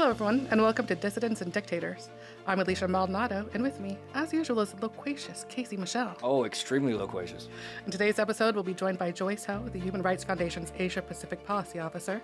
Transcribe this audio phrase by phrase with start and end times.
[0.00, 2.08] Hello, everyone, and welcome to Dissidents and Dictators.
[2.46, 6.16] I'm Elisha Maldonado, and with me, as usual, is loquacious Casey Michel.
[6.22, 7.50] Oh, extremely loquacious.
[7.84, 11.44] In today's episode, we'll be joined by Joyce Ho, the Human Rights Foundation's Asia Pacific
[11.44, 12.22] Policy Officer.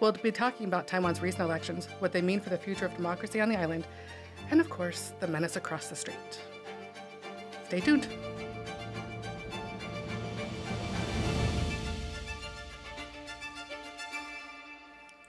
[0.00, 3.40] We'll be talking about Taiwan's recent elections, what they mean for the future of democracy
[3.40, 3.86] on the island,
[4.50, 6.40] and of course, the menace across the street.
[7.68, 8.08] Stay tuned.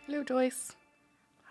[0.08, 0.76] Hello, Joyce.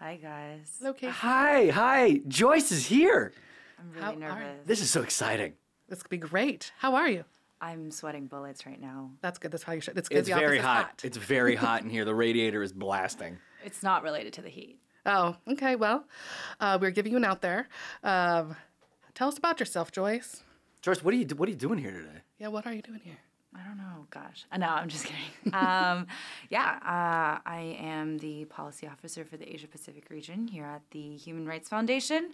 [0.02, 0.78] Hi guys.
[0.80, 1.12] Hello, Casey.
[1.12, 2.20] Hi, hi.
[2.26, 3.32] Joyce is here.
[3.78, 4.66] I'm really are- nervous.
[4.66, 5.52] This is so exciting.
[5.88, 6.72] This could be great.
[6.78, 7.24] How are you?
[7.60, 9.12] I'm sweating bullets right now.
[9.20, 9.52] That's good.
[9.52, 9.96] That's how you should.
[9.96, 10.18] It's good.
[10.18, 11.02] It's the very is hot.
[11.04, 12.04] It's very hot in here.
[12.04, 13.38] The radiator is blasting.
[13.64, 14.80] It's not related to the heat.
[15.06, 15.76] Oh, okay.
[15.76, 16.04] Well,
[16.58, 17.68] uh, we're giving you an out there.
[18.02, 18.56] Um,
[19.14, 20.42] tell us about yourself, Joyce.
[20.80, 22.22] Joyce, what are you what are you doing here today?
[22.40, 23.18] Yeah, what are you doing here?
[23.54, 24.06] I don't know.
[24.10, 24.46] Gosh.
[24.56, 25.20] No, I'm just kidding.
[25.54, 26.06] um,
[26.48, 31.16] yeah, uh, I am the policy officer for the Asia Pacific region here at the
[31.16, 32.30] Human Rights Foundation,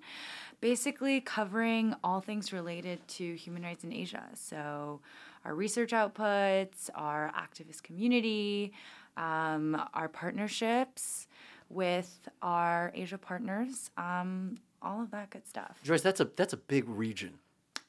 [0.61, 4.25] basically covering all things related to human rights in Asia.
[4.35, 5.01] So,
[5.45, 8.73] our research outputs, our activist community,
[9.17, 11.27] um, our partnerships
[11.69, 15.79] with our Asia partners, um, all of that good stuff.
[15.83, 17.39] Joyce, that's a that's a big region.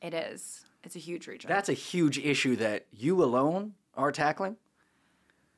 [0.02, 0.66] It is.
[0.84, 1.50] It's a huge region.
[1.50, 4.56] That's a huge issue that you alone are tackling.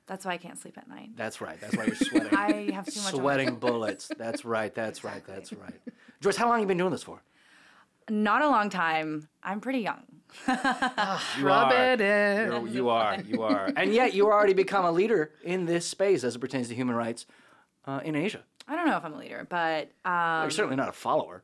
[0.07, 1.11] That's why I can't sleep at night.
[1.15, 1.59] That's right.
[1.61, 2.29] That's why you're sweating.
[2.35, 3.13] I have too much.
[3.13, 4.11] on my sweating bullets.
[4.17, 4.73] That's right.
[4.73, 5.23] That's right.
[5.25, 5.79] That's right.
[6.21, 7.21] Joyce, how long have you been doing this for?
[8.09, 9.29] Not a long time.
[9.43, 10.03] I'm pretty young.
[10.47, 11.93] You Rub are.
[11.93, 12.51] it in.
[12.51, 13.21] You're- you are.
[13.21, 13.71] You are.
[13.75, 16.95] And yet you already become a leader in this space as it pertains to human
[16.95, 17.25] rights
[17.85, 18.41] uh, in Asia.
[18.67, 21.43] I don't know if I'm a leader, but Well, um, you're certainly not a follower.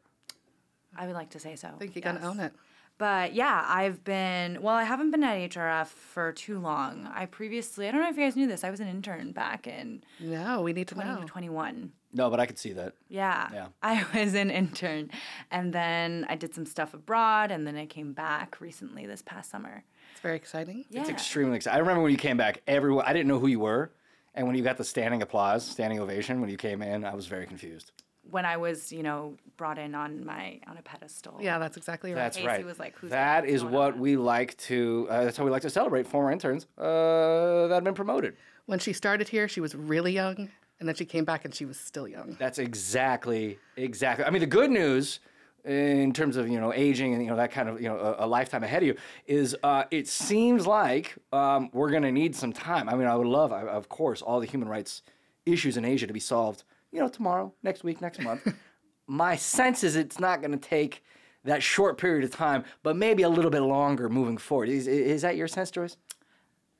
[0.95, 1.67] I would like to say so.
[1.67, 2.53] I think you gotta own it.
[2.97, 7.07] But yeah, I've been, well, I haven't been at HRF for too long.
[7.13, 9.67] I previously, I don't know if you guys knew this, I was an intern back
[9.67, 11.23] in No, we need to 20 know.
[11.27, 11.91] 21.
[12.13, 12.93] No, but I could see that.
[13.09, 13.49] Yeah.
[13.53, 13.67] Yeah.
[13.83, 15.11] I was an intern.
[15.51, 19.51] And then I did some stuff abroad, and then I came back recently this past
[19.51, 19.83] summer.
[20.13, 20.85] It's very exciting.
[20.89, 21.01] Yeah.
[21.01, 21.75] It's extremely exciting.
[21.77, 23.91] I remember when you came back, everyone, I didn't know who you were.
[24.33, 27.27] And when you got the standing applause, standing ovation, when you came in, I was
[27.27, 27.91] very confused.
[28.29, 31.37] When I was, you know, brought in on my on a pedestal.
[31.41, 32.21] Yeah, that's exactly right.
[32.21, 32.65] That's Casey right.
[32.65, 35.61] was like, "Who's that what's what on?" we like to, uh, that's how we like
[35.63, 38.35] to celebrate former interns uh, that have been promoted.
[38.65, 40.49] when she started here, she was really young,
[40.79, 42.35] and then she came back and she was still young.
[42.39, 44.25] That's exactly, exactly.
[44.25, 45.19] I mean, the good news
[45.65, 48.25] in terms of you know aging and you know that kind of you know a,
[48.25, 48.95] a lifetime ahead of you
[49.25, 52.87] is uh, it seems like um, we're going to need some time.
[52.89, 55.01] I mean, I would love, of course, all the human rights
[55.45, 56.63] issues in Asia to be solved.
[56.97, 58.51] You know, tomorrow, next week, next month.
[59.07, 61.03] My sense is it's not going to take
[61.43, 64.67] that short period of time, but maybe a little bit longer moving forward.
[64.67, 65.95] Is, is that your sense, Joyce?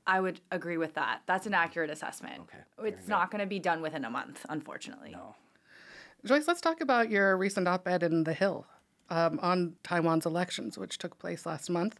[0.08, 1.20] I would agree with that.
[1.26, 2.40] That's an accurate assessment.
[2.40, 5.10] Okay, It's not going to be done within a month, unfortunately.
[5.12, 5.36] No.
[6.24, 8.66] Joyce, let's talk about your recent op-ed in The Hill
[9.10, 11.98] um, on Taiwan's elections, which took place last month.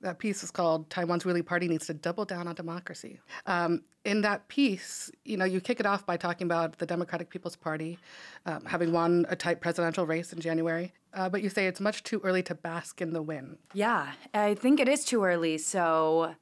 [0.00, 4.20] That piece is called "Taiwan's Ruling Party Needs to Double Down on Democracy." Um, in
[4.20, 7.98] that piece, you know, you kick it off by talking about the Democratic People's Party
[8.44, 12.02] um, having won a tight presidential race in January, uh, but you say it's much
[12.02, 13.56] too early to bask in the win.
[13.72, 15.56] Yeah, I think it is too early.
[15.58, 16.34] So,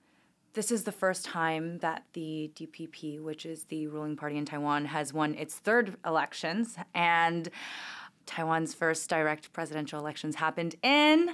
[0.55, 4.87] this is the first time that the DPP, which is the ruling party in Taiwan,
[4.87, 6.77] has won its third elections.
[6.95, 7.49] And
[8.27, 11.31] Taiwan's first direct presidential elections happened in.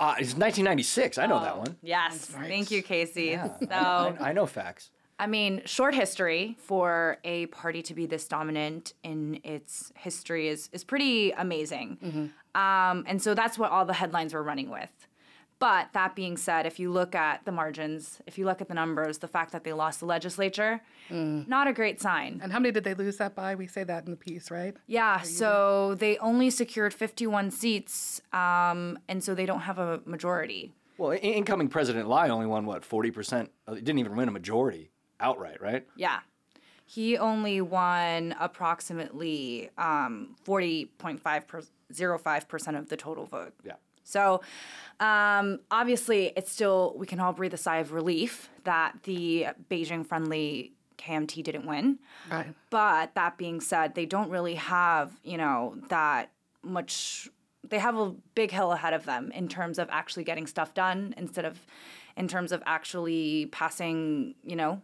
[0.00, 1.18] Uh, it's 1996.
[1.18, 1.76] I know that one.
[1.82, 3.26] Yes, thank you, Casey.
[3.26, 4.90] Yeah, So, I, I know facts.
[5.18, 10.68] I mean, short history for a party to be this dominant in its history is
[10.72, 12.32] is pretty amazing.
[12.56, 14.90] Um, and so that's what all the headlines were running with.
[15.62, 18.74] But that being said, if you look at the margins, if you look at the
[18.74, 22.40] numbers, the fact that they lost the legislature, not a great sign.
[22.42, 23.54] And how many did they lose that by?
[23.54, 24.76] We say that in the piece, right?
[24.88, 30.72] Yeah, so they only secured 51 seats, um, and so they don't have a majority.
[30.98, 33.52] Well, in- incoming President Lai only won what 40 percent.
[33.68, 34.90] He Didn't even win a majority
[35.20, 35.86] outright, right?
[35.94, 36.22] Yeah.
[36.86, 43.52] He only won approximately um, 40.505% of the total vote.
[43.64, 43.74] Yeah.
[44.04, 44.40] So
[45.00, 50.06] um, obviously, it's still, we can all breathe a sigh of relief that the Beijing
[50.06, 51.98] friendly KMT didn't win.
[52.30, 52.54] Right.
[52.70, 56.30] But that being said, they don't really have, you know, that
[56.62, 57.28] much.
[57.68, 61.14] They have a big hill ahead of them in terms of actually getting stuff done
[61.16, 61.58] instead of
[62.16, 64.82] in terms of actually passing, you know,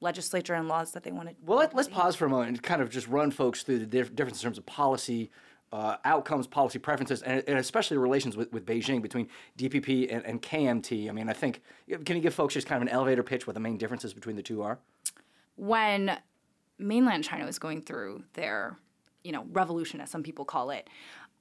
[0.00, 1.34] legislature and laws that they want to.
[1.44, 3.86] Well, let, let's pause for a moment and kind of just run folks through the
[3.86, 5.30] diff- difference in terms of policy
[5.72, 9.28] uh, outcomes, policy preferences, and, and especially relations with, with Beijing between
[9.58, 11.08] DPP and, and KMT.
[11.08, 11.62] I mean, I think,
[12.04, 14.36] can you give folks just kind of an elevator pitch what the main differences between
[14.36, 14.78] the two are?
[15.56, 16.18] When
[16.78, 18.78] mainland China was going through their
[19.24, 20.88] you know, revolution, as some people call it,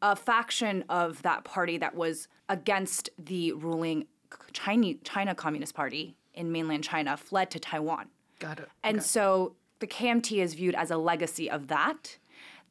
[0.02, 4.08] a faction of that party that was against the ruling
[4.52, 8.08] China, China Communist Party in mainland China fled to Taiwan.
[8.40, 8.70] Got it.
[8.84, 12.18] And so the KMT is viewed as a legacy of that.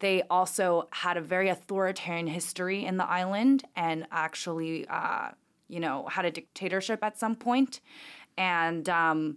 [0.03, 5.29] They also had a very authoritarian history in the island and actually, uh,
[5.69, 7.81] you know, had a dictatorship at some point.
[8.37, 9.37] And, um,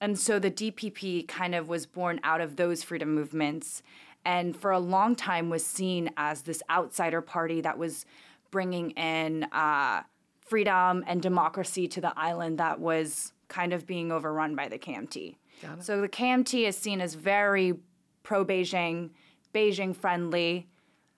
[0.00, 3.82] and so the DPP kind of was born out of those freedom movements
[4.24, 8.06] and for a long time was seen as this outsider party that was
[8.52, 10.02] bringing in uh,
[10.40, 15.34] freedom and democracy to the island that was kind of being overrun by the KMT.
[15.82, 17.74] So the KMT is seen as very
[18.22, 19.10] pro Beijing,
[19.56, 20.68] Beijing friendly,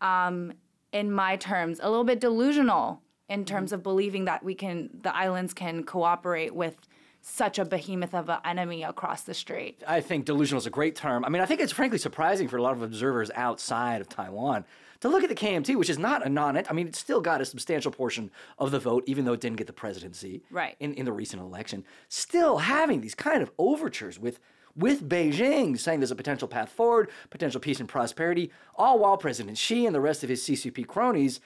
[0.01, 0.53] um,
[0.93, 5.15] in my terms, a little bit delusional in terms of believing that we can, the
[5.15, 6.77] islands can cooperate with
[7.21, 9.83] such a behemoth of an enemy across the strait.
[9.87, 11.25] I think delusional is a great term.
[11.25, 14.65] I mean, I think it's frankly surprising for a lot of observers outside of Taiwan
[15.01, 17.41] to look at the KMT, which is not a non I mean, it still got
[17.41, 20.77] a substantial portion of the vote, even though it didn't get the presidency Right.
[20.79, 21.85] in, in the recent election.
[22.09, 24.39] Still having these kind of overtures with
[24.77, 29.59] with Beijing saying there's a potential path forward, potential peace and prosperity, all while President
[29.59, 31.41] Xi and the rest of his CCP cronies,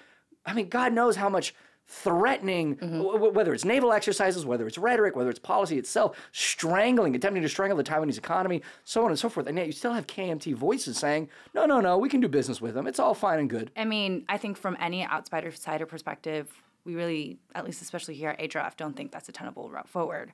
[0.44, 1.54] I mean, God knows how much
[1.86, 2.98] threatening, mm-hmm.
[2.98, 7.42] w- w- whether it's naval exercises, whether it's rhetoric, whether it's policy itself, strangling, attempting
[7.42, 9.46] to strangle the Taiwanese economy, so on and so forth.
[9.46, 12.60] And yet you still have KMT voices saying, no, no, no, we can do business
[12.60, 12.86] with them.
[12.86, 13.70] It's all fine and good.
[13.76, 16.48] I mean, I think from any outsider sider perspective,
[16.84, 20.32] we really, at least especially here at HRF, don't think that's a tenable route forward.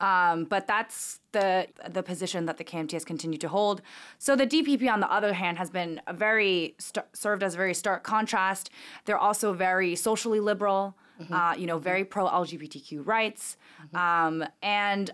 [0.00, 3.82] Um, but that's the the position that the KMT has continued to hold.
[4.18, 7.56] So the DPP, on the other hand, has been a very st- served as a
[7.56, 8.70] very stark contrast.
[9.04, 10.96] They're also very socially liberal,
[11.30, 13.56] uh, you know, very pro LGBTQ rights,
[13.94, 15.10] um, and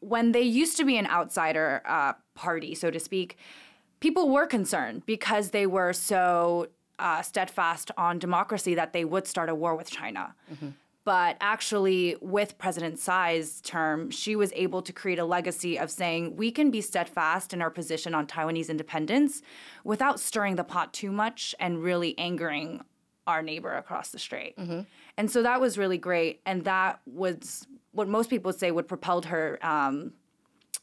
[0.00, 3.36] when they used to be an outsider uh, party, so to speak,
[4.00, 6.68] people were concerned because they were so
[7.00, 10.34] uh, steadfast on democracy that they would start a war with China.
[11.08, 16.36] But actually, with President Tsai's term, she was able to create a legacy of saying
[16.36, 19.40] we can be steadfast in our position on Taiwanese independence
[19.84, 22.82] without stirring the pot too much and really angering
[23.26, 24.54] our neighbor across the strait.
[25.16, 26.42] And so that was really great.
[26.44, 30.12] And that was what most people say would propelled her um,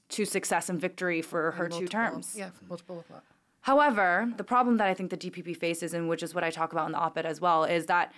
[0.09, 2.33] to success and victory for her two terms.
[2.35, 3.21] Yeah, multiple of that.
[3.61, 6.71] However, the problem that I think the DPP faces, and which is what I talk
[6.71, 8.11] about in the op ed as well, is that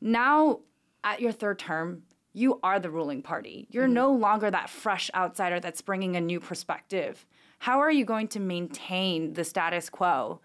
[0.00, 0.58] now
[1.04, 2.02] at your third term,
[2.32, 3.68] you are the ruling party.
[3.70, 3.94] You're mm-hmm.
[3.94, 7.24] no longer that fresh outsider that's bringing a new perspective.
[7.58, 10.40] How are you going to maintain the status quo?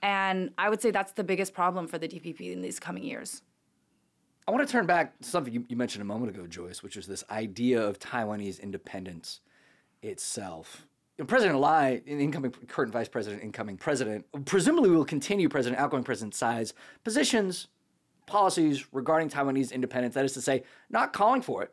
[0.00, 3.42] And I would say that's the biggest problem for the DPP in these coming years.
[4.46, 6.96] I want to turn back to something you, you mentioned a moment ago, Joyce, which
[6.96, 9.40] was this idea of Taiwanese independence
[10.02, 10.86] itself.
[11.16, 15.80] You know, president Lai, in- incoming current vice president, incoming president, presumably will continue President
[15.80, 16.74] outgoing President Tsai's
[17.04, 17.68] positions,
[18.26, 20.14] policies regarding Taiwanese independence.
[20.14, 21.72] That is to say, not calling for it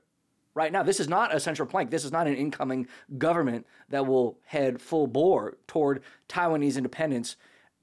[0.53, 0.83] right now.
[0.83, 1.91] This is not a central plank.
[1.91, 2.87] This is not an incoming
[3.17, 7.35] government that will head full bore toward Taiwanese independence.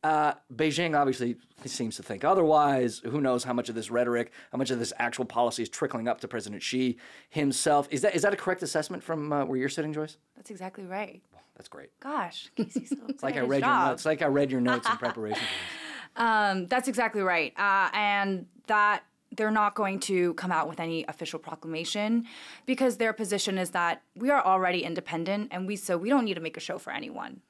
[0.05, 3.01] Uh, Beijing obviously seems to think otherwise.
[3.05, 6.07] Who knows how much of this rhetoric, how much of this actual policy is trickling
[6.07, 6.97] up to President Xi
[7.31, 7.89] himself?
[7.91, 10.17] Is that is that a correct assessment from uh, where you're sitting, Joyce?
[10.37, 11.21] That's exactly right.
[11.57, 11.91] That's great.
[11.99, 13.93] Gosh, Casey still It's like I read your notes.
[13.95, 15.88] It's like I read your notes in preparation for this.
[16.19, 17.53] Um, that's exactly right.
[17.57, 19.05] Uh, and that
[19.37, 22.25] they're not going to come out with any official proclamation
[22.67, 26.35] because their position is that we are already independent and we so we don't need
[26.35, 27.41] to make a show for anyone.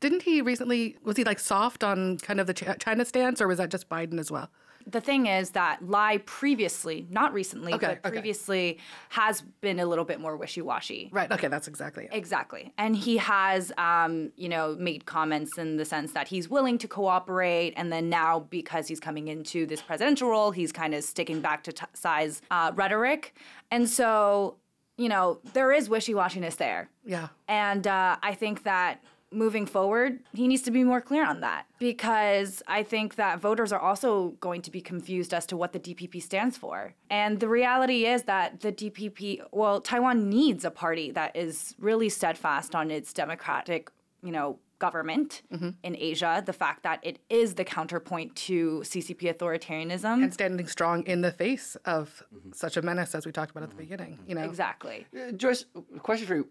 [0.00, 3.48] Didn't he recently, was he like soft on kind of the Ch- China stance or
[3.48, 4.48] was that just Biden as well?
[4.86, 8.10] The thing is that Lai previously, not recently, Okay, but okay.
[8.10, 8.78] previously
[9.10, 11.10] has been a little bit more wishy-washy.
[11.12, 11.30] Right.
[11.30, 11.48] Okay.
[11.48, 12.10] That's exactly it.
[12.12, 12.72] Exactly.
[12.78, 16.88] And he has, um, you know, made comments in the sense that he's willing to
[16.88, 17.74] cooperate.
[17.76, 21.62] And then now, because he's coming into this presidential role, he's kind of sticking back
[21.64, 23.34] to t- Tsai's uh, rhetoric.
[23.70, 24.56] And so,
[24.96, 26.88] you know, there is wishy washiness there.
[27.04, 27.28] Yeah.
[27.48, 31.66] And uh, I think that moving forward, he needs to be more clear on that
[31.78, 35.80] because I think that voters are also going to be confused as to what the
[35.80, 36.94] DPP stands for.
[37.08, 42.08] And the reality is that the DPP, well, Taiwan needs a party that is really
[42.08, 43.90] steadfast on its democratic,
[44.22, 45.70] you know, government mm-hmm.
[45.84, 50.24] in Asia, the fact that it is the counterpoint to CCP authoritarianism.
[50.24, 52.50] And standing strong in the face of mm-hmm.
[52.52, 53.82] such a menace as we talked about at the mm-hmm.
[53.82, 54.18] beginning.
[54.26, 54.42] You know.
[54.42, 55.06] exactly.
[55.14, 56.48] Uh, Joyce, a question for you.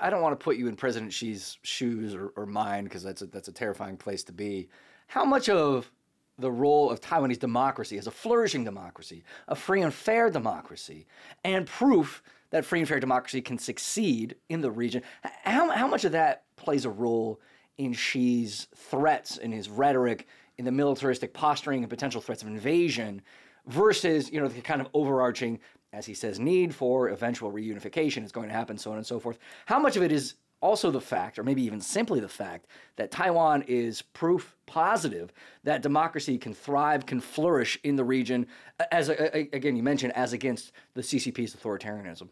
[0.00, 3.22] I don't want to put you in President Xi's shoes or, or mine because that's
[3.22, 4.68] a, that's a terrifying place to be.
[5.06, 5.90] How much of
[6.38, 11.06] the role of Taiwanese democracy as a flourishing democracy, a free and fair democracy,
[11.44, 15.02] and proof that free and fair democracy can succeed in the region,
[15.44, 17.40] how, how much of that plays a role
[17.76, 20.26] in Xi's threats, in his rhetoric,
[20.56, 23.22] in the militaristic posturing and potential threats of invasion,
[23.66, 25.60] versus you know the kind of overarching,
[25.92, 29.18] as he says, need for eventual reunification is going to happen, so on and so
[29.18, 29.38] forth.
[29.66, 32.66] How much of it is also the fact, or maybe even simply the fact,
[32.96, 35.32] that Taiwan is proof positive
[35.64, 38.46] that democracy can thrive, can flourish in the region,
[38.90, 42.28] as again you mentioned, as against the CCP's authoritarianism.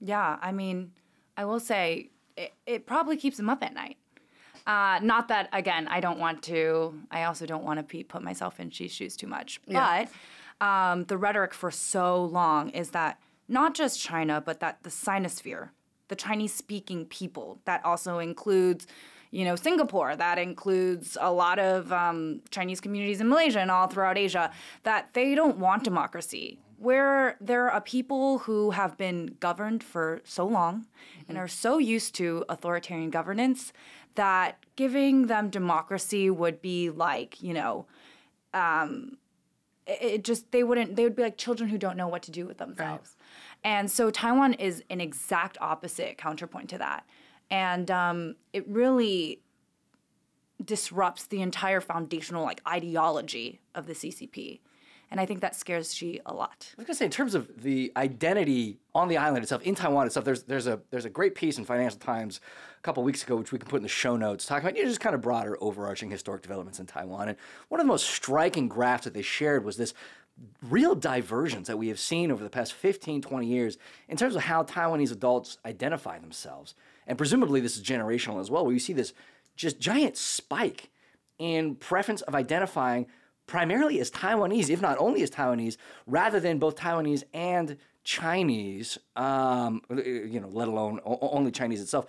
[0.00, 0.92] Yeah, I mean,
[1.36, 3.98] I will say it, it probably keeps them up at night.
[4.66, 6.98] Uh, not that again, I don't want to.
[7.10, 9.60] I also don't want to put myself in Xi's shoes too much.
[9.66, 10.04] Yeah.
[10.04, 10.12] But
[10.60, 15.70] um, the rhetoric for so long is that not just China, but that the Sinosphere,
[16.08, 18.86] the Chinese-speaking people, that also includes,
[19.30, 20.16] you know, Singapore.
[20.16, 24.50] That includes a lot of um, Chinese communities in Malaysia and all throughout Asia.
[24.82, 30.46] That they don't want democracy where there are people who have been governed for so
[30.46, 31.22] long mm-hmm.
[31.28, 33.72] and are so used to authoritarian governance
[34.14, 37.86] that giving them democracy would be like, you know,
[38.52, 39.16] um,
[39.86, 42.46] it, just they wouldn't they would be like children who don't know what to do
[42.46, 43.16] with themselves.
[43.18, 43.72] Right.
[43.72, 47.06] And so Taiwan is an exact opposite counterpoint to that.
[47.50, 49.40] And um, it really
[50.64, 54.60] disrupts the entire foundational like ideology of the CCP.
[55.10, 56.74] And I think that scares Xi a lot.
[56.76, 60.06] I was gonna say, in terms of the identity on the island itself, in Taiwan
[60.06, 62.40] itself, there's there's a there's a great piece in Financial Times
[62.78, 64.82] a couple weeks ago, which we can put in the show notes, talking about you
[64.82, 67.28] know, just kind of broader, overarching historic developments in Taiwan.
[67.28, 69.94] And one of the most striking graphs that they shared was this
[70.62, 74.42] real divergence that we have seen over the past 15, 20 years in terms of
[74.42, 76.74] how Taiwanese adults identify themselves.
[77.06, 79.14] And presumably this is generational as well, where you see this
[79.56, 80.90] just giant spike
[81.38, 83.06] in preference of identifying
[83.46, 85.76] primarily as Taiwanese, if not only as Taiwanese,
[86.06, 92.06] rather than both Taiwanese and Chinese, um, you know, let alone only Chinese itself.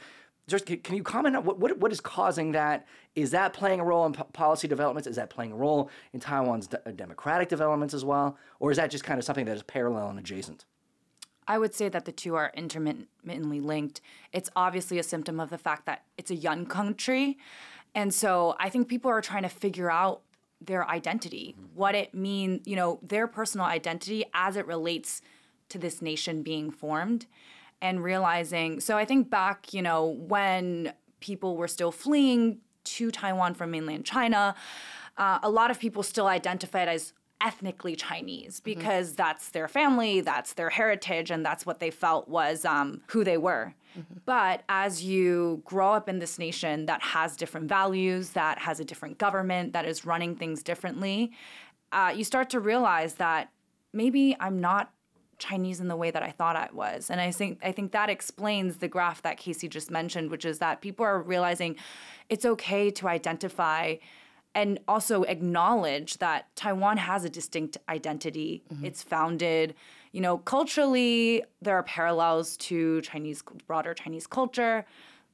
[0.48, 2.88] Just can you comment on what, what, what is causing that?
[3.16, 5.08] Is that playing a role in policy developments?
[5.08, 8.38] Is that playing a role in Taiwan's de- democratic developments as well?
[8.60, 10.66] Or is that just kind of something that is parallel and adjacent?
[11.50, 14.02] I would say that the two are intermittently linked.
[14.32, 17.38] It's obviously a symptom of the fact that it's a young country.
[17.96, 20.22] And so I think people are trying to figure out
[20.60, 25.22] their identity, what it means, you know, their personal identity as it relates
[25.70, 27.28] to this nation being formed
[27.82, 28.80] and realizing.
[28.80, 34.06] So I think back, you know, when people were still fleeing to Taiwan from mainland
[34.06, 34.56] China,
[35.18, 38.80] uh, a lot of people still identified as ethnically Chinese mm-hmm.
[38.80, 39.18] because mm-hmm.
[39.18, 43.38] that's their family, that's their heritage, and that's what they felt was um, who they
[43.38, 43.74] were.
[43.98, 44.20] Mm-hmm.
[44.26, 48.86] But as you grow up in this nation that has different values, that has a
[48.86, 51.32] different government, that is running things differently,
[51.92, 53.50] uh, you start to realize that
[53.94, 54.92] maybe I'm not
[55.40, 57.10] Chinese in the way that I thought I was.
[57.10, 60.60] And I think I think that explains the graph that Casey just mentioned, which is
[60.60, 61.76] that people are realizing
[62.30, 63.96] it's okay to identify
[64.58, 68.64] and also acknowledge that Taiwan has a distinct identity.
[68.74, 68.86] Mm-hmm.
[68.86, 69.76] It's founded,
[70.12, 74.84] you know, culturally, there are parallels to Chinese, broader Chinese culture,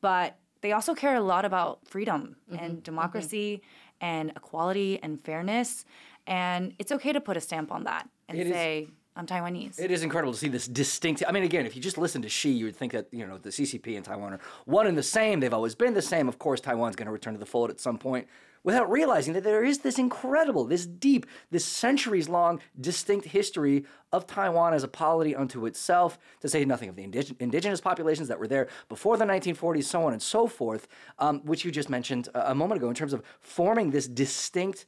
[0.02, 2.62] but they also care a lot about freedom mm-hmm.
[2.62, 2.84] and mm-hmm.
[2.84, 4.06] democracy mm-hmm.
[4.06, 5.86] and equality and fairness.
[6.28, 9.80] And it's okay to put a stamp on that and it say, is- I'm Taiwanese.
[9.80, 11.24] It is incredible to see this distinct.
[11.26, 13.38] I mean, again, if you just listen to Xi, you would think that you know
[13.38, 15.40] the CCP and Taiwan are one and the same.
[15.40, 16.28] They've always been the same.
[16.28, 18.28] Of course, Taiwan's going to return to the fold at some point
[18.64, 24.26] without realizing that there is this incredible, this deep, this centuries long distinct history of
[24.26, 28.40] Taiwan as a polity unto itself, to say nothing of the indig- indigenous populations that
[28.40, 30.88] were there before the 1940s, so on and so forth,
[31.20, 34.86] um, which you just mentioned a, a moment ago in terms of forming this distinct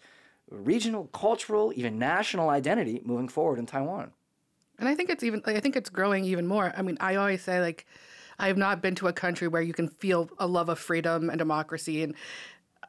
[0.50, 4.12] regional, cultural, even national identity moving forward in Taiwan.
[4.78, 6.74] And I think it's even I think it's growing even more.
[6.76, 7.86] I mean, I always say like
[8.38, 11.30] I have not been to a country where you can feel a love of freedom
[11.30, 12.14] and democracy and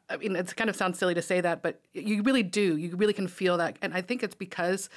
[0.09, 2.77] I mean, it kind of sounds silly to say that, but you really do.
[2.77, 3.77] You really can feel that.
[3.83, 4.89] And I think it's because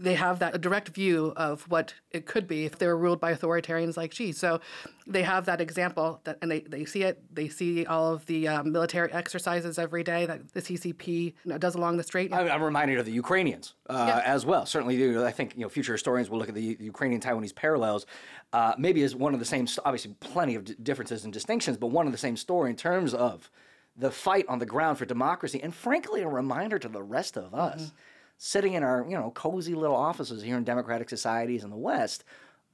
[0.00, 3.34] they have that direct view of what it could be if they were ruled by
[3.34, 4.32] authoritarians like Xi.
[4.32, 4.60] So
[5.06, 7.22] they have that example, that, and they, they see it.
[7.34, 11.58] They see all of the um, military exercises every day that the CCP you know,
[11.58, 12.32] does along the strait.
[12.32, 14.22] I'm reminded of the Ukrainians uh, yeah.
[14.24, 14.66] as well.
[14.66, 18.06] Certainly, I think you know future historians will look at the Ukrainian Taiwanese parallels,
[18.52, 19.66] uh, maybe as one of the same.
[19.84, 23.50] Obviously, plenty of differences and distinctions, but one of the same story in terms of
[23.98, 27.54] the fight on the ground for democracy, and frankly, a reminder to the rest of
[27.54, 27.94] us mm-hmm.
[28.38, 32.24] sitting in our you know cozy little offices here in democratic societies in the West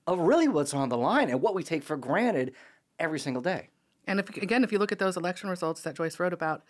[0.07, 2.53] of really what's on the line and what we take for granted
[2.99, 3.69] every single day.
[4.07, 6.63] And if again, if you look at those election results that Joyce wrote about,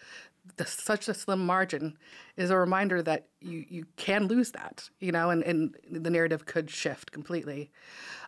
[0.57, 1.99] the, such a slim margin
[2.37, 6.47] is a reminder that you, you can lose that, you know, and, and the narrative
[6.47, 7.73] could shift completely.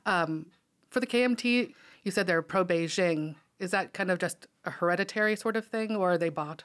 [0.06, 0.47] Um,
[0.90, 5.36] for the KMT, you said they're pro Beijing Is that kind of just a hereditary
[5.36, 6.64] sort of thing, or are they bought?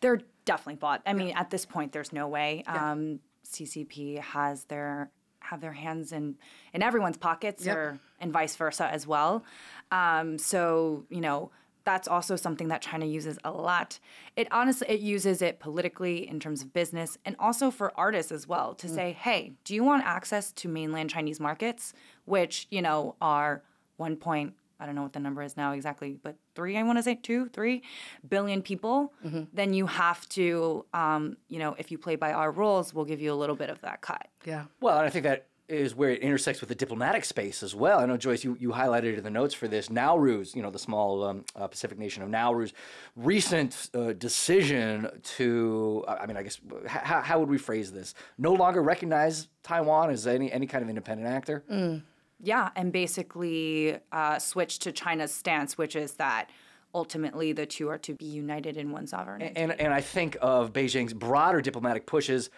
[0.00, 1.02] They're definitely bought.
[1.06, 2.62] I mean, at this point, there's no way.
[2.66, 5.10] Um, CCP has their
[5.40, 6.36] have their hands in
[6.72, 7.76] in everyone's pockets, Yep.
[7.76, 9.44] or and vice versa as well.
[9.90, 11.50] Um, so you know
[11.84, 13.98] that's also something that China uses a lot.
[14.36, 18.46] It honestly it uses it politically in terms of business and also for artists as
[18.46, 21.92] well to say, hey, do you want access to mainland Chinese markets,
[22.24, 23.62] which you know are
[23.96, 26.98] one point I don't know what the number is now exactly, but three, I want
[26.98, 27.82] to say two, three
[28.28, 29.12] billion people,
[29.52, 33.20] then you have to, um, you know, if you play by our rules, we'll give
[33.20, 34.26] you a little bit of that cut.
[34.44, 34.64] Yeah.
[34.80, 38.00] Well, and I think that is where it intersects with the diplomatic space as well.
[38.00, 40.78] I know, Joyce, you, you highlighted in the notes for this Nauru's, you know, the
[40.78, 42.74] small um, uh, Pacific nation of Nauru's
[43.16, 47.92] recent uh, decision to, uh, I mean, I guess, h- how, how would we phrase
[47.92, 48.14] this?
[48.36, 52.02] No longer recognize Taiwan as any, any kind of independent actor?
[52.42, 56.50] Yeah, and basically uh, switch to China's stance, which is that
[56.94, 59.42] ultimately the two are to be united in one sovereign.
[59.42, 62.50] and and I think of Beijing's broader diplomatic pushes.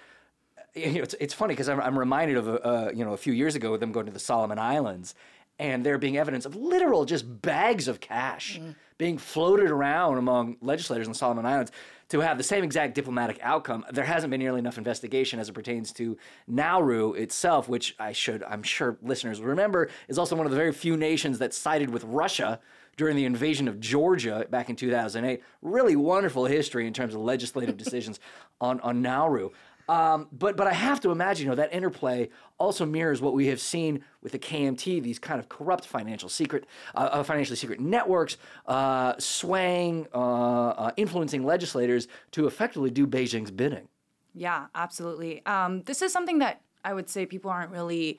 [0.74, 3.32] You know, it's, it's funny because I'm, I'm reminded of uh, you know a few
[3.32, 5.14] years ago with them going to the Solomon Islands,
[5.58, 8.58] and there being evidence of literal just bags of cash
[8.98, 11.70] being floated around among legislators in the Solomon Islands
[12.08, 13.84] to have the same exact diplomatic outcome.
[13.90, 18.42] There hasn't been nearly enough investigation as it pertains to Nauru itself, which I should
[18.44, 21.90] I'm sure listeners will remember is also one of the very few nations that sided
[21.90, 22.60] with Russia
[22.96, 25.42] during the invasion of Georgia back in 2008.
[25.62, 28.20] Really wonderful history in terms of legislative decisions
[28.60, 29.50] on, on Nauru.
[29.88, 33.48] Um, but but I have to imagine, you know, that interplay also mirrors what we
[33.48, 37.80] have seen with the KMT, these kind of corrupt financial secret, uh, uh, financially secret
[37.80, 38.36] networks,
[38.66, 43.88] uh, swaying, uh, uh, influencing legislators to effectively do Beijing's bidding.
[44.34, 45.44] Yeah, absolutely.
[45.46, 48.18] Um, this is something that I would say people aren't really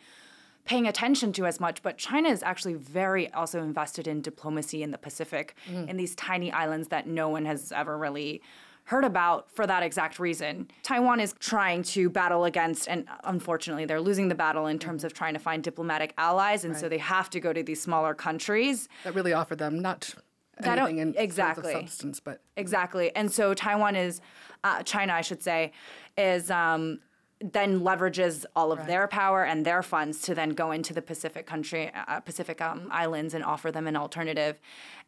[0.66, 4.90] paying attention to as much, but China is actually very also invested in diplomacy in
[4.90, 8.42] the Pacific, in these tiny islands that no one has ever really
[8.86, 10.70] heard about for that exact reason.
[10.84, 15.14] Taiwan is trying to battle against, and unfortunately, they're losing the battle in terms of
[15.14, 18.88] trying to find diplomatic allies, and so they have to go to these smaller countries.
[19.04, 20.14] That really offer them not
[20.60, 21.74] That anything in terms of exactly.
[21.74, 23.16] substance, but Exactly.
[23.16, 24.22] And so Taiwan is,
[24.64, 25.72] uh, China, I should say,
[26.16, 27.00] is um,
[27.42, 31.46] then leverages all of their power and their funds to then go into the Pacific
[31.46, 34.60] country, uh, Pacific um, islands and offer them an alternative.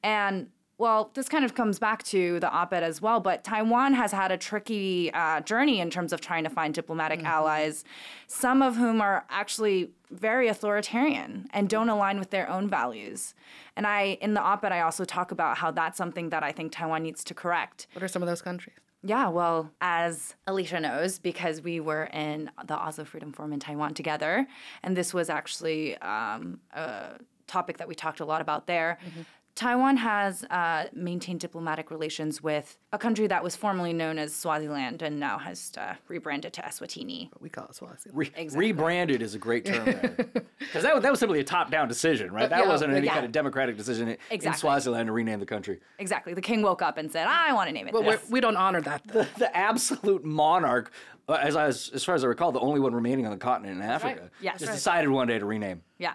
[0.03, 3.93] And well, this kind of comes back to the op ed as well, but Taiwan
[3.93, 7.83] has had a tricky uh, journey in terms of trying to find diplomatic allies,
[8.27, 13.33] some of whom are actually very authoritarian and don't align with their own values.
[13.75, 16.51] And I, in the op ed, I also talk about how that's something that I
[16.51, 17.87] think Taiwan needs to correct.
[17.93, 18.75] what are some of those countries?
[19.03, 23.93] Yeah, well, as Elisha knows, because we were in the Oslo Freedom Forum in Taiwan
[23.93, 24.47] together,
[24.83, 28.97] and this was actually um, a topic that we talked a lot about there.
[29.57, 35.01] Taiwan has uh, maintained diplomatic relations with a country that was formerly known as Swaziland
[35.01, 37.31] and now has uh, rebranded to Eswatini.
[37.39, 38.15] We call it Swaziland.
[38.15, 42.31] Re- Rebranded is a great term because that, was- that was simply a top-down decision,
[42.31, 42.47] right?
[42.51, 43.13] That yeah, wasn't any yeah.
[43.15, 45.79] kind of democratic decision in, in Swaziland to rename the country.
[45.97, 46.35] Exactly.
[46.35, 48.21] The king woke up and said, I want to name it But this.
[48.29, 49.01] we're, we don't honor that.
[49.07, 49.25] Though.
[49.39, 50.91] the absolute monarch,
[51.27, 53.37] uh, as I, as, as far as I recall, the only one remaining on the
[53.39, 54.59] continent in Africa, Yes.
[54.59, 54.75] just Right.
[54.75, 55.81] decided one day to rename.
[55.97, 56.13] Yeah.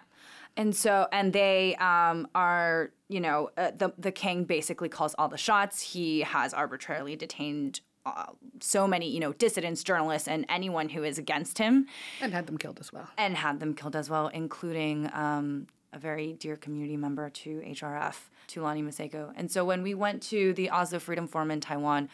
[0.57, 5.29] And so, and they um, are, you know, uh, the the king basically calls all
[5.29, 5.81] the shots.
[5.81, 8.27] He has arbitrarily detained uh,
[8.61, 11.87] so many, you know, dissidents, journalists, and anyone who is against him,
[12.21, 13.09] and had them killed as well.
[13.17, 18.17] and had them killed as well, including um, a very dear community member to HRF,
[18.49, 19.33] Thulani Maseko.
[19.37, 22.09] And so, when we went to the Oslo Freedom Forum in Taiwan,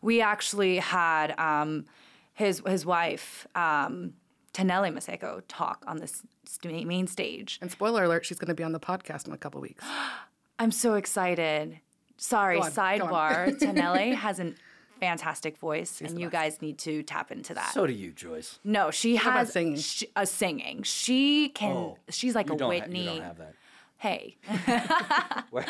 [0.00, 1.86] we actually had um,
[2.34, 3.46] his his wife.
[3.54, 4.14] Um,
[4.54, 7.58] Tanele Maseko talk on this st- main stage.
[7.62, 9.84] And spoiler alert, she's going to be on the podcast in a couple weeks.
[10.58, 11.80] I'm so excited.
[12.18, 13.58] Sorry, on, sidebar.
[13.58, 14.52] Tanele has a
[15.00, 16.32] fantastic voice, and you best.
[16.32, 17.72] guys need to tap into that.
[17.72, 18.58] So do you, Joyce.
[18.62, 19.76] no, she about has singing?
[19.78, 20.82] Sh- a singing.
[20.84, 21.76] She can.
[21.76, 23.00] Oh, she's like You a don't, ha- Whitney.
[23.04, 23.54] you don't have that.
[23.98, 24.36] hey.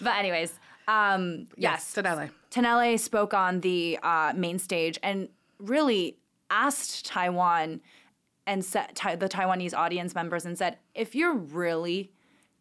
[0.00, 0.52] But anyways,
[0.88, 1.94] um, yes.
[1.94, 2.30] Tanele.
[2.50, 6.16] Tanele spoke on the uh, main stage and really
[6.50, 7.80] asked Taiwan
[8.46, 12.12] and said, Ti- the Taiwanese audience members and said, if you're really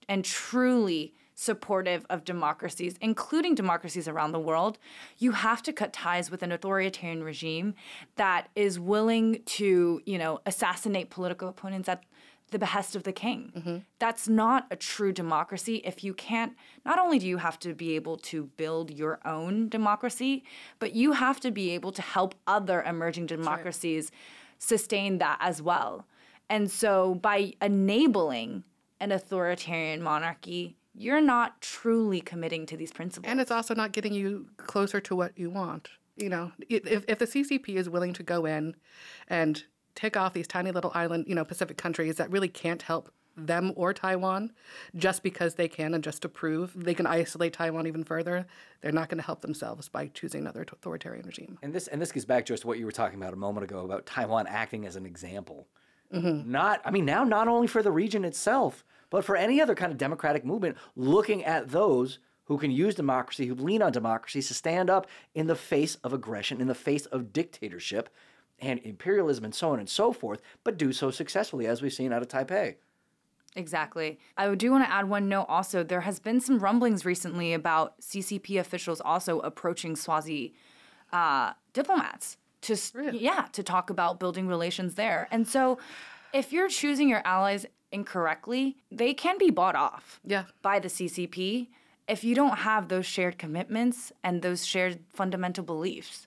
[0.07, 4.77] and truly supportive of democracies, including democracies around the world,
[5.17, 7.73] you have to cut ties with an authoritarian regime
[8.15, 12.03] that is willing to, you know, assassinate political opponents at
[12.51, 13.51] the behest of the king.
[13.55, 13.77] Mm-hmm.
[13.97, 15.77] That's not a true democracy.
[15.85, 16.53] If you can't
[16.85, 20.43] not only do you have to be able to build your own democracy,
[20.77, 24.11] but you have to be able to help other emerging democracies
[24.61, 26.05] sustain that as well.
[26.49, 28.63] And so by enabling
[28.99, 33.29] an authoritarian monarchy, you're not truly committing to these principles.
[33.29, 35.89] And it's also not getting you closer to what you want.
[36.15, 38.75] You know, if, if the CCP is willing to go in
[39.27, 39.63] and
[39.95, 43.73] take off these tiny little island, you know, Pacific countries that really can't help them
[43.75, 44.51] or Taiwan
[44.95, 48.45] just because they can and just to prove they can isolate Taiwan even further,
[48.81, 51.57] they're not going to help themselves by choosing another authoritarian regime.
[51.61, 53.63] And this and this gets back just to what you were talking about a moment
[53.63, 55.67] ago about Taiwan acting as an example.
[56.13, 56.51] Mm-hmm.
[56.51, 59.91] Not, I mean, now not only for the region itself, but for any other kind
[59.91, 64.53] of democratic movement, looking at those who can use democracy, who lean on democracy to
[64.53, 68.09] stand up in the face of aggression, in the face of dictatorship
[68.59, 72.11] and imperialism and so on and so forth, but do so successfully, as we've seen
[72.11, 72.75] out of Taipei.
[73.55, 74.17] Exactly.
[74.37, 75.83] I do want to add one note also.
[75.83, 80.53] There has been some rumblings recently about CCP officials also approaching Swazi
[81.11, 85.27] uh, diplomats to s yeah to talk about building relations there.
[85.31, 85.77] And so,
[86.33, 90.45] if you're choosing your allies incorrectly, they can be bought off Yeah.
[90.61, 91.67] by the CCP
[92.07, 96.25] if you don't have those shared commitments and those shared fundamental beliefs.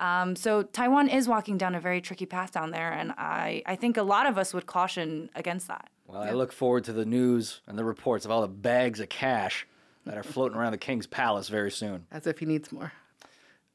[0.00, 3.76] Um, so Taiwan is walking down a very tricky path down there, and I, I
[3.76, 5.88] think a lot of us would caution against that.
[6.10, 9.08] Well, I look forward to the news and the reports of all the bags of
[9.08, 9.66] cash
[10.04, 12.06] that are floating around the king's palace very soon.
[12.10, 12.92] As if he needs more.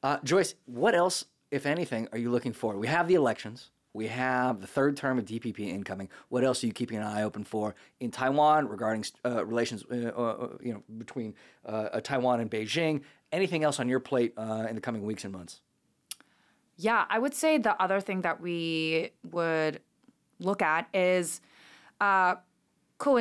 [0.02, 2.76] Uh, Joyce, what else, if anything, are you looking for?
[2.76, 3.70] We have the elections.
[3.94, 6.10] We have the third term of DPP incoming.
[6.28, 10.08] What else are you keeping an eye open for in Taiwan regarding uh, relations, uh,
[10.08, 13.00] uh, you know, between uh, uh, Taiwan and Beijing?
[13.32, 15.62] Anything else on your plate uh, in the coming weeks and months?
[16.76, 19.80] Yeah, I would say the other thing that we would
[20.38, 21.40] look at is
[22.00, 22.36] uh,
[22.98, 23.18] Ko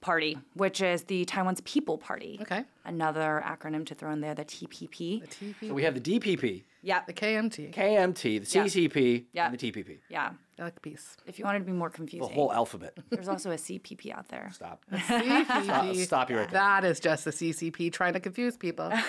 [0.00, 2.38] party, which is the Taiwan's People Party.
[2.42, 2.64] Okay.
[2.84, 5.26] Another acronym to throw in there, the TPP.
[5.26, 9.46] TP, So we have the DPP, Yeah, the KMT, KMT, the CCP, Yeah.
[9.50, 9.98] and the TPP.
[10.08, 10.30] yeah.
[10.58, 11.16] I like peace.
[11.26, 12.26] If you wanted to be more confusing.
[12.28, 12.96] The whole alphabet.
[13.10, 14.48] there's also a CPP out there.
[14.54, 14.84] Stop.
[14.90, 16.04] CCP.
[16.04, 16.60] Stop you right there.
[16.60, 18.90] That is just the CCP trying to confuse people.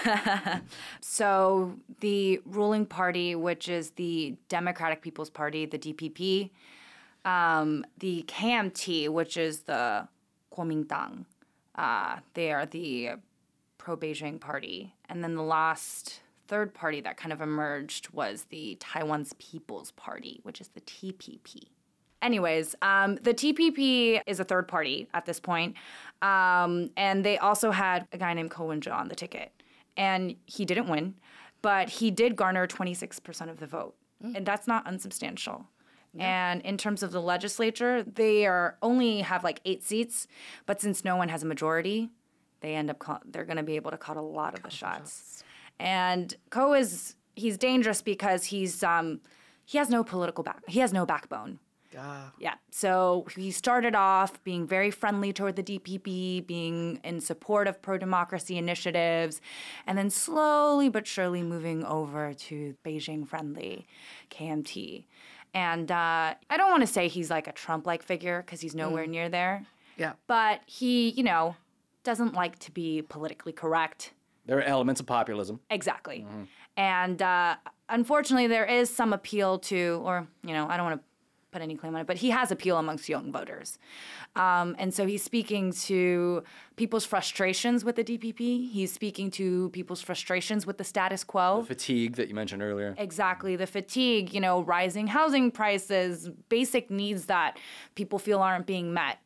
[0.99, 6.49] So the ruling party, which is the Democratic People's Party, the DPP,
[7.27, 10.07] um, the KMT, which is the
[10.55, 11.25] Kuomintang,
[11.75, 13.11] uh, they are the
[13.77, 19.33] pro-Beijing party, and then the last third party that kind of emerged was the Taiwan's
[19.39, 21.67] People's Party, which is the TPP.
[22.21, 25.75] Anyways, um, the TPP is a third party at this point,
[26.21, 29.51] um, and they also had a guy named Ko Wen-je on the ticket,
[29.97, 31.15] and he didn't win,
[31.61, 33.95] but he did garner 26% of the vote,
[34.33, 35.67] and that's not unsubstantial.
[36.19, 40.27] And in terms of the legislature, they are only have like eight seats,
[40.65, 42.10] but since no one has a majority,
[42.62, 44.69] they end up call, they're going to be able to call a lot of the
[44.69, 45.43] shots.
[45.80, 49.21] And Ko is he's dangerous because he's um,
[49.65, 51.60] he has no political back he has no backbone.
[51.97, 52.56] Ah, Yeah.
[52.69, 57.97] So he started off being very friendly toward the DPP, being in support of pro
[57.97, 59.41] democracy initiatives,
[59.86, 63.88] and then slowly but surely moving over to Beijing friendly
[64.30, 65.06] KMT.
[65.53, 68.75] And uh, I don't want to say he's like a Trump like figure because he's
[68.75, 69.65] nowhere near there,
[69.97, 70.13] yeah.
[70.27, 71.55] but he, you know,
[72.03, 74.13] doesn't like to be politically correct.
[74.45, 75.60] There are elements of populism.
[75.69, 76.25] Exactly.
[76.77, 77.55] And uh,
[77.89, 81.05] unfortunately, there is some appeal to, or, you know, I don't want to
[81.51, 83.77] put any claim on it, but he has appeal amongst young voters.
[84.36, 86.43] Um, and so he's speaking to
[86.75, 88.69] people's frustrations with the DPP.
[88.69, 91.63] He's speaking to people's frustrations with the status quo.
[91.63, 92.95] Fatigue that you mentioned earlier.
[92.97, 93.55] Exactly.
[93.55, 97.57] The fatigue, you know, rising housing prices, basic needs that
[97.95, 99.17] people feel aren't being met.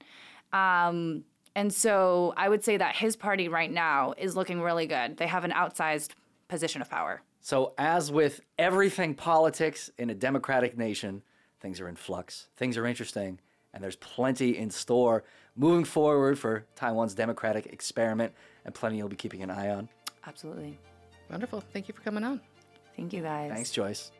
[0.54, 1.24] Um,
[1.56, 5.18] and so I would say that his party right now is looking really good.
[5.18, 6.12] They have an outsized
[6.48, 7.22] position of power.
[7.44, 11.24] So, as with everything politics in a democratic nation,
[11.62, 13.40] things are in flux, things are interesting,
[13.74, 15.24] and there's plenty in store
[15.56, 18.34] moving forward for Taiwan's democratic experiment,
[18.66, 19.90] and plenty you'll be keeping an eye on.
[20.28, 20.78] Absolutely.
[21.30, 21.64] Wonderful.
[21.74, 22.42] Thank you for coming on.
[22.96, 23.52] Thank you guys.
[23.52, 24.12] Thanks, Joyce.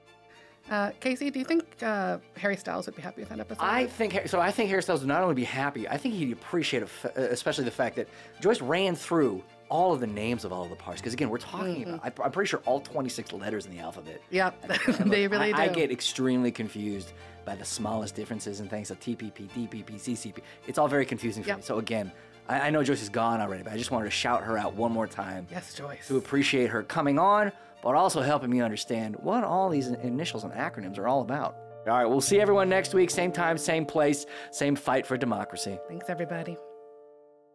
[0.70, 3.64] Uh, Casey, do you think uh, Harry Styles would be happy with that episode?
[3.64, 4.40] I think so.
[4.40, 7.10] I think Harry Styles would not only be happy, I think he'd appreciate, it, uh,
[7.22, 8.08] especially the fact that
[8.42, 11.02] Joyce ran through all of the names of all of the parts.
[11.02, 11.94] Because again, we're talking mm-hmm.
[11.96, 12.20] about.
[12.20, 14.22] I, I'm pretty sure all 26 letters in the alphabet.
[14.30, 14.52] Yeah,
[15.00, 15.72] they really I, do.
[15.72, 17.14] I get extremely confused
[17.46, 18.90] by the smallest differences in things.
[18.90, 20.40] So TPP, DPP, CCP.
[20.68, 21.58] It's all very confusing for Yep.
[21.58, 21.64] me.
[21.64, 22.12] So again,
[22.48, 24.76] I, I know Joyce is gone already, but I just wanted to shout her out
[24.76, 26.08] one more time Yes, Joyce.
[26.08, 30.54] to appreciate her coming on, but also helping me understand what all these initials and
[30.54, 31.56] acronyms are all about.
[31.88, 35.80] All right, we'll see everyone next week, same time, same place, same fight for democracy.
[35.88, 36.58] Thanks, everybody.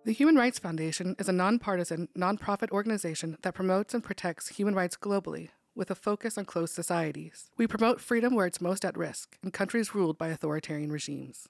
[0.07, 4.97] The Human Rights Foundation is a nonpartisan, nonprofit organization that promotes and protects human rights
[4.97, 7.51] globally with a focus on closed societies.
[7.57, 11.49] We promote freedom where it's most at risk in countries ruled by authoritarian regimes.